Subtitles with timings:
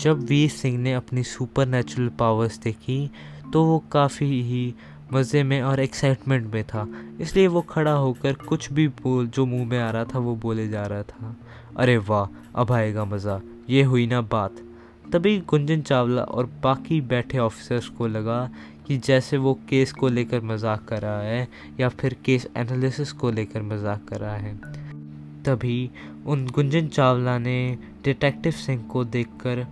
[0.00, 3.10] जब वीर सिंह ने अपनी सुपर नेचुरल पावर्स देखी
[3.52, 4.74] तो वो काफ़ी ही
[5.12, 6.86] मज़े में और एक्साइटमेंट में था।
[7.20, 10.68] इसलिए वो खड़ा होकर कुछ भी बोल, जो मुँह में आ रहा था, वो बोले
[10.68, 11.34] जा रहा था।
[11.76, 13.40] अरे वाह, अब आएगा मज़ा।
[13.70, 14.62] ये हुई ना बात।
[15.12, 18.50] तभी गुंजन चावला और बाकी बैठे ऑफिसर्स को लगा
[18.86, 21.48] कि जैसे वो केस को लेकर मज़ाक कर रहा है,
[21.80, 24.54] या फिर केस एनालिसिस को लेकर मज़ाक कर रहा है।
[25.44, 25.90] तभी
[26.26, 29.66] उन गुंजन चावला ने डिटेक्टिव सिंह को देखकर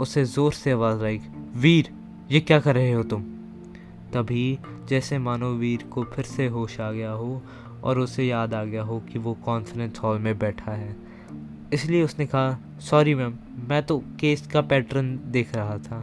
[0.00, 1.20] उसे ज़ोर से आवाज़ आई
[1.56, 1.88] वीर,
[2.30, 3.22] ये क्या कर रहे हो तुम?
[4.12, 7.42] तभी जैसे मानो वीर को फिर से होश आ गया हो
[7.84, 10.96] और उसे याद आ गया हो कि वो कॉन्फ्रेंस हॉल में बैठा है।
[11.72, 13.34] इसलिए उसने कहा, सॉरी मैम,
[13.68, 16.00] मैं तो केस का पैटर्न देख रहा था।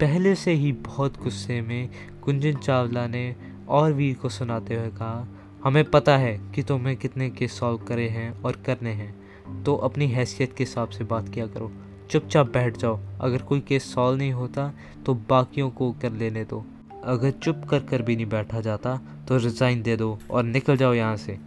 [0.00, 1.88] पहले से ही बहुत गुस्से में
[2.22, 3.34] कुंजन चावला ने
[3.68, 5.26] और वीर को सुनाते हुए कहा,
[5.64, 10.06] हमें पता है कि तुम्हें कितने केस सॉल्व करे हैं और करने हैं तो अपनी
[10.06, 11.72] हैसियत के हिसाब से बात किया करो।
[12.10, 14.72] चुपचाप बैठ जाओ। अगर कोई केस सॉल्व नहीं होता
[15.06, 16.64] तो बाकियों को कर लेने दो।
[17.04, 18.98] अगर चुप कर कर भी नहीं बैठा जाता
[19.28, 21.38] तो रिज़ाइन दे दो और निकल जाओ यहाँ से।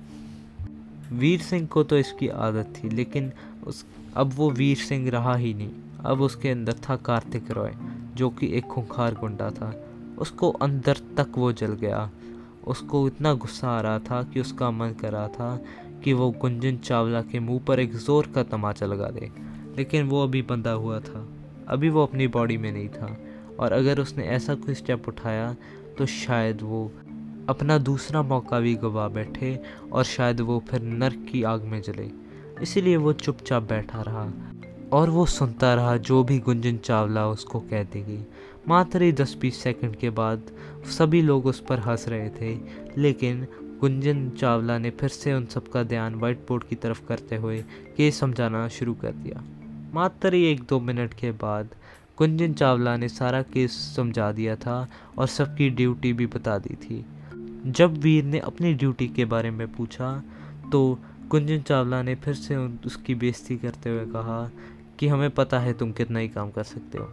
[1.12, 3.32] वीर सिंह को तो इसकी आदत थी, लेकिन
[3.68, 3.86] उस
[4.16, 5.72] अब वो वीर सिंह रहा ही नहीं।
[6.06, 7.73] अब उसके अंदर था कार्तिक रॉय,
[8.16, 9.73] जो कि एक खूंखार गुंडा था।
[10.20, 12.10] उसको अंदर तक वो जल गया।
[12.68, 15.60] उसको इतना गुस्सा आ रहा था कि उसका मन कर रहा था
[16.04, 19.32] कि वो गुंजन चावला के मुँह पर एक ज़ोर का तमाचा लगा दे।
[19.80, 21.28] लेकिन वो अभी बंधा हुआ था।
[21.68, 23.18] अभी वो अपनी बॉडी में नहीं था।
[23.60, 25.56] और अगर उसने ऐसा कोई स्टेप उठाया
[25.98, 26.92] तो शायद वो
[27.50, 29.60] अपना दूसरा मौका भी गवा बैठे
[29.92, 32.10] और शायद वो फिर नर्क की आग में जले।
[32.62, 34.32] इसीलिए वो चुपचाप बैठा रहा
[34.92, 38.28] और वो सुनता रहा जो भी गुंजन चावला उसको कह देगी।
[38.68, 40.52] मात्र ही दस बीस सेकंड के बाद
[40.86, 42.60] सभी लोग उस पर हंस रहे थे,
[42.98, 43.48] लेकिन
[43.80, 47.64] गुंजन चावला ने फिर से उन सबका ध्यान व्हाइट बोर्ड की तरफ़ करते हुए
[47.98, 49.44] केस समझाना शुरू कर दिया।
[49.94, 51.70] मात्र एक दो मिनट के बाद
[52.18, 57.05] कुंजन चावला ने सारा केस समझा दिया था और सबकी ड्यूटी भी बता दी थी।
[57.66, 60.11] जब वीर ने अपनी ड्यूटी के बारे में पूछा
[60.72, 64.50] तो कुंजन चावला ने फिर से उसकी बेइज्जती करते हुए कहा
[65.00, 67.06] कि हमें पता है तुम कितना ही काम कर सकते हो।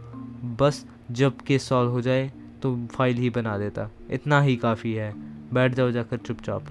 [0.59, 5.13] बस जब केस सॉल्व हो जाए तो फ़ाइल ही बना देता। इतना ही काफ़ी है।
[5.53, 6.63] बैठ जाओ जाकर चुपचाप।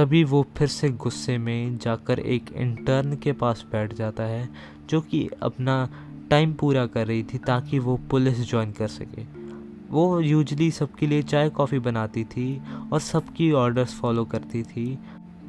[0.00, 4.48] तभी वो फिर से गुस्से में जाकर एक इंटर्न के पास बैठ जाता है,
[4.90, 5.90] जो कि अपना
[6.30, 9.22] टाइम पूरा कर रही थी ताकि वो पुलिस ज्वाइन कर सके।
[9.90, 12.62] वो यूजली सबके लिए चाय कॉफ़ी बनाती थी
[12.92, 14.98] और सबकी ऑर्डर्स फॉलो करती थी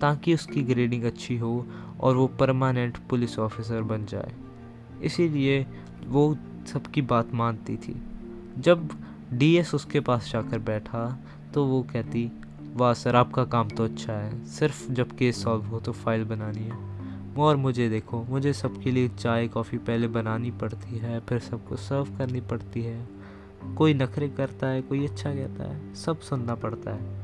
[0.01, 1.68] ताकि उसकी ग्रेडिंग अच्छी हो
[2.00, 4.33] और वो परमानेंट पुलिस ऑफिसर बन जाए।
[5.03, 5.66] इसीलिए
[6.07, 6.38] वो
[6.68, 8.01] सबकी बात मानती थी।
[8.57, 8.89] जब
[9.33, 11.19] डीएस उसके पास जाकर बैठा
[11.53, 12.31] तो वो कहती
[12.75, 16.59] वाह सर, आपका काम तो अच्छा है। सिर्फ़ जब केस सॉल्व हो तो फ़ाइल बनानी
[16.59, 16.91] है।
[17.35, 22.05] और मुझे देखो, मुझे सबके लिए चाय, कॉफ़ी पहले बनानी पड़ती है, फिर सबको सर्व
[22.17, 23.07] करनी पड़ती है।
[23.77, 27.21] कोई नखरे करता है, कोई अच्छा कहता है, सब सुनना पड़ता है।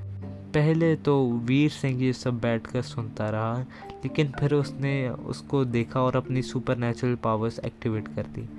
[0.52, 3.60] पहले तो वीर सिंह ये सब बैठ कर सुनता रहा,
[3.92, 8.50] लेकिन फिर उसने उसको देखा और अपनी सुपर नेचुरल पावर्स एक्टिवेट कर दी।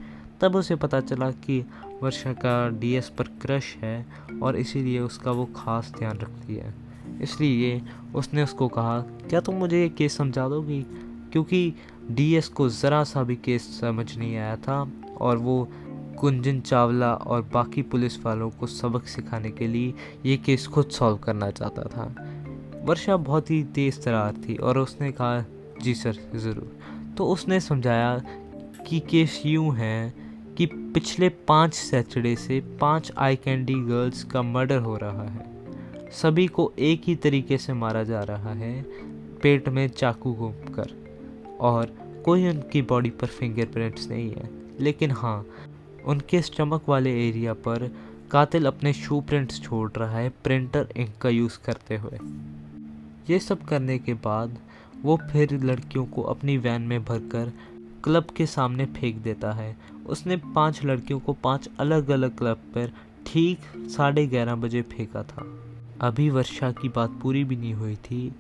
[0.41, 1.65] तब उसे पता चला कि
[2.03, 4.06] वर्षा का डीएस पर क्रश है
[4.43, 6.75] और इसीलिए उसका वो खास ध्यान रखती है।
[7.22, 7.82] इसलिए
[8.15, 10.87] उसने उसको कहा, क्या तुम मुझे ये केस समझा दोगी?
[11.32, 11.75] क्योंकि
[12.10, 15.69] डीएस को ज़रा सा भी केस समझ नहीं आया था और वो
[16.19, 19.94] कुंजन चावला और बाकी पुलिस वालों को सबक सिखाने के लिए
[20.26, 22.15] ये केस खुद सॉल्व करना चाहता था।
[22.84, 25.44] वर्षा बहुत ही तेज़ तरार थी और उसने कहा,
[25.82, 26.78] जी सर, ज़रूर।
[27.19, 28.22] तो उसने समझाया
[28.87, 30.28] कि केस यूँ है
[30.59, 35.45] कि पिछले पाँच सैटरडे से पाँच आई कैंडी गर्ल्स का मर्डर हो रहा है।
[36.13, 38.83] सभी को एक ही तरीके से मारा जा रहा है,
[39.43, 40.91] पेट में चाकू घूम कर
[41.61, 45.47] और कोई उनकी बॉडी पर फिंगरप्रिंट्स नहीं है। लेकिन हाँ
[46.05, 47.91] उनके स्टमक वाले एरिया पर
[48.31, 52.19] कातिल अपने शू प्रिंट्स छोड़ रहा है प्रिंटर इंक का यूज़ करते हुए।
[53.31, 54.59] ये सब करने के बाद
[55.03, 57.53] वो फिर लड़कियों को अपनी वैन में भरकर
[58.05, 59.77] क्लब के सामने फेंक देता है
[60.08, 62.93] उसने पाँच लड़कियों को पाँच अलग अलग क्लब पर
[63.26, 63.58] ठीक
[63.88, 65.46] साढ़े ग्यारह बजे फेंका था।
[66.00, 68.32] अभी वर्षा की बात पूरी भी नहीं हुई थी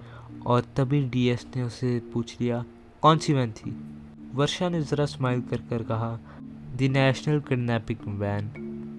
[0.46, 2.64] और तभी डीएस ने उसे पूछ लिया,
[3.02, 3.70] कौन सी वैन थी?
[4.34, 6.18] वर्षा ने ज़रा स्माइल कर कर कहा,
[6.76, 8.50] the national kidnapping van,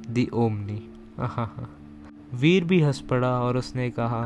[0.10, 0.81] the Omni.
[1.18, 1.69] हाँ हाँ।
[2.33, 4.21] वीर भी हंस पड़ा और उसने कहा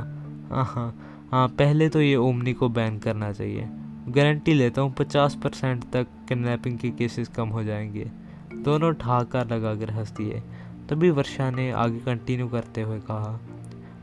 [0.49, 0.89] हाँ हाँ
[1.31, 3.67] हाँ पहले तो ये ओमनी को बैन करना चाहिए।
[4.09, 8.09] गारंटी लेता हूँ पचास परसेंट तक किडनैपिंग के केसेस कम हो जाएँगे।
[8.63, 10.41] दोनों ठहाका लगा कर हंस दिए
[10.89, 13.39] तभी वर्षा ने आगे कंटिन्यू करते हुए कहा,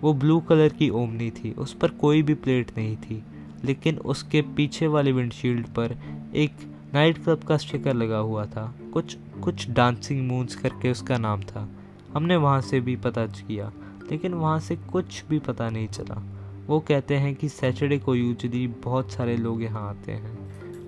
[0.01, 3.23] वो ब्लू कलर की ओमनी थी, उस पर कोई भी प्लेट नहीं थी,
[3.65, 5.97] लेकिन उसके पीछे वाले विंडशील्ड पर
[6.35, 6.53] एक
[6.95, 11.69] नाइट क्लब का स्टिकर लगा हुआ था। कुछ कुछ डांसिंग मून्स करके उसका नाम था।
[12.15, 13.73] हमने वहाँ से भी पता किया,
[14.11, 16.23] लेकिन वहाँ से कुछ भी पता नहीं चला।
[16.67, 20.40] वो कहते हैं कि सैटरडे को यूजली बहुत सारे लोग यहाँ आते हैं।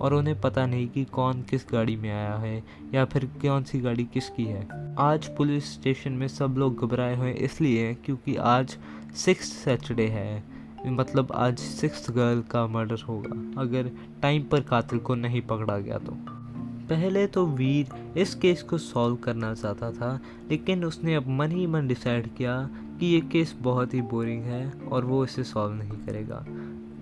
[0.03, 2.63] और उन्हें पता नहीं कि कौन किस गाड़ी में आया है
[2.93, 4.67] या फिर कौन सी गाड़ी किसकी है।
[4.99, 8.77] आज पुलिस स्टेशन में सब लोग घबराए हुए इसलिए क्योंकि आज
[9.15, 10.43] सिक्स सैटरडे है
[10.87, 13.89] मतलब आज सिक्स गर्ल का मर्डर होगा, अगर
[14.21, 16.15] टाइम पर कातिल को नहीं पकड़ा गया तो।
[16.89, 20.19] पहले तो वीर इस केस को सॉल्व करना चाहता था,
[20.49, 22.57] लेकिन उसने अब मन ही मन डिसाइड किया
[22.99, 26.43] कि ये केस बहुत ही बोरिंग है और वो इसे सॉल्व नहीं करेगा।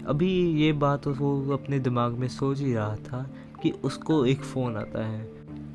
[0.07, 0.29] अभी
[0.61, 3.25] ये बात वो अपने दिमाग में सोच ही रहा था
[3.61, 5.29] कि उसको एक फ़ोन आता है।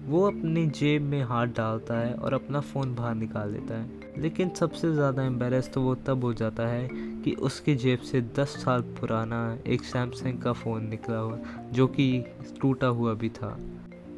[0.07, 4.51] वो अपनी जेब में हाथ डालता है और अपना फ़ोन बाहर निकाल लेता है। लेकिन
[4.51, 8.83] सबसे ज़्यादा एम्बेरस तो वो तब हो जाता है कि उसके जेब से 10 साल
[9.01, 11.39] पुराना एक सैमसंग का फ़ोन निकला हुआ,
[11.73, 12.25] जो कि
[12.61, 13.57] टूटा हुआ भी था।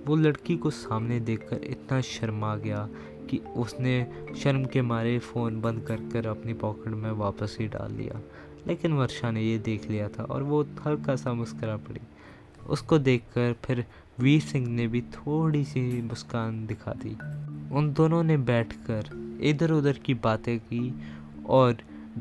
[0.06, 2.88] वो लड़की को सामने देखकर इतना शर्मा गया
[3.30, 4.06] कि उसने
[4.36, 8.20] शर्म के मारे फ़ोन बंद कर कर अपनी पॉकेट में वापस ही डाल दिया।
[8.66, 12.00] लेकिन वर्षा ने ये देख लिया था और वो हल्का सा मुस्करा पड़ी।
[12.68, 13.84] उसको देखकर फिर
[14.20, 17.16] वीर सिंह ने भी थोड़ी सी मुस्कान दिखा दी।
[17.74, 19.10] उन दोनों ने बैठकर
[19.42, 20.92] इधर उधर की बातें की
[21.48, 21.76] और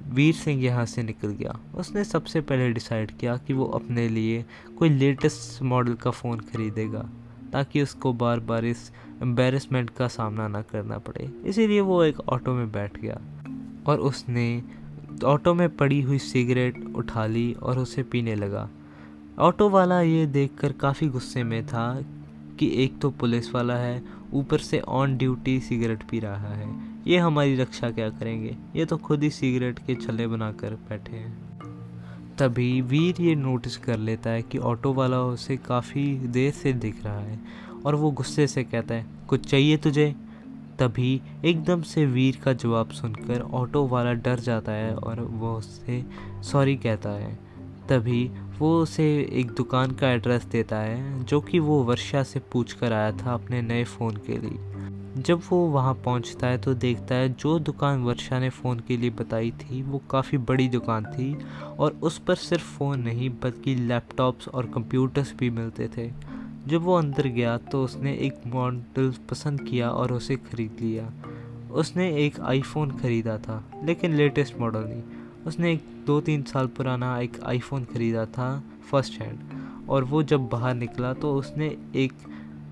[0.08, 4.44] वीर सिंह यहाँ से निकल गया। उसने सबसे पहले डिसाइड किया कि वो अपने लिए
[4.78, 7.10] कोई लेटेस्ट मॉडल का फ़ोन खरीदेगा,
[7.54, 8.92] ताकि उसको बार बार इस
[9.22, 13.20] एम्बेरसमेंट का सामना ना करना पड़े। इसीलिए वो एक ऑटो में बैठ गया
[13.88, 14.64] और उसने
[15.24, 18.70] ऑटो में पड़ी हुई सिगरेट उठा ली और उसे पीने लगा।
[19.40, 22.02] ऑटो वाला ये देखकर काफ़ी गुस्से में था
[22.60, 24.04] कि एक तो पुलिस वाला है,
[24.34, 26.76] ऊपर से ऑन ड्यूटी सिगरेट पी रहा है।
[27.08, 28.56] ये हमारी रक्षा क्या करेंगे?
[28.76, 31.36] ये तो खुद ही सिगरेट के छले बनाकर बैठे हैं।
[32.38, 37.04] तभी वीर ये नोटिस कर लेता है कि ऑटो वाला उसे काफ़ी देर से दिख
[37.06, 37.40] रहा है
[37.86, 40.16] और वो गुस्से से कहता है, कुछ चाहिए तुझे?
[40.80, 46.04] तभी एकदम से वीर का जवाब सुनकर ऑटो वाला डर जाता है और वो उससे
[46.44, 47.34] सॉरी कहता है।
[47.90, 52.74] तभी वो उसे एक दुकान का एड्रेस देता है, जो कि वो वर्षा से पूछ
[52.74, 54.66] कर आया था अपने नए फ़ोन के लिए।
[55.18, 59.10] जब वो वहाँ पहुँचता है तो देखता है जो दुकान वर्षा ने फ़ोन के लिए
[59.10, 61.38] बताई थी, वो काफ़ी बड़ी दुकान थी
[61.80, 66.27] और उस पर सिर्फ़ फ़ोन नहीं, बल्कि लैपटॉप्स और कंप्यूटर्स भी मिलते थे।
[66.68, 71.12] जब वो अंदर गया तो उसने एक मॉडल पसंद किया और उसे ख़रीद लिया।
[71.74, 75.02] उसने एक आईफोन ख़रीदा था, लेकिन लेटेस्ट मॉडल नहीं।
[75.48, 78.50] उसने एक दो तीन साल पुराना एक आईफोन ख़रीदा था
[78.92, 82.14] फ़र्स्ट हैंड और वो जब बाहर निकला तो उसने एक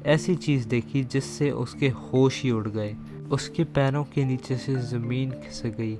[0.05, 2.95] ऐसी चीज़ देखी जिससे उसके होश ही उड़ गए।
[3.31, 5.97] उसके पैरों के नीचे से ज़मीन खिसक गई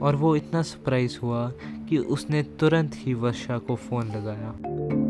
[0.00, 1.48] और वो इतना सरप्राइज़ हुआ
[1.88, 5.01] कि उसने तुरंत ही वर्षा को फ़ोन लगाया।